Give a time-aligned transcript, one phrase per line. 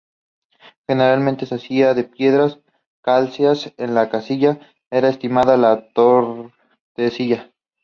[0.87, 2.49] Generalmente se hacían de piedra
[3.03, 7.51] calcárea, en Castilla era estimada la de Tordesillas.